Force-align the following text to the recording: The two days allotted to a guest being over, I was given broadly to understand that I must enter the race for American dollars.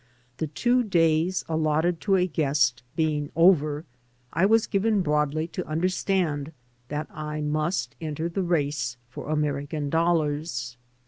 The 0.37 0.47
two 0.47 0.81
days 0.81 1.45
allotted 1.47 2.01
to 2.01 2.15
a 2.15 2.25
guest 2.25 2.81
being 2.95 3.29
over, 3.35 3.85
I 4.33 4.47
was 4.47 4.65
given 4.65 5.01
broadly 5.03 5.47
to 5.49 5.67
understand 5.67 6.53
that 6.89 7.05
I 7.11 7.41
must 7.41 7.95
enter 8.01 8.27
the 8.27 8.41
race 8.41 8.97
for 9.11 9.29
American 9.29 9.91
dollars. 9.91 10.75